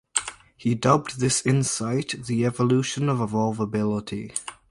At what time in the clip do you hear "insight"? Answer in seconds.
1.45-2.23